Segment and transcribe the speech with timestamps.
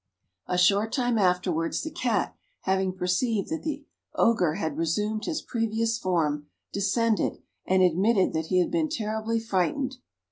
[0.47, 3.85] A short time afterwards, the Cat having perceived that the
[4.15, 9.97] Ogre had resumed his previous form, descended, and admitted that he had been terribly frightened.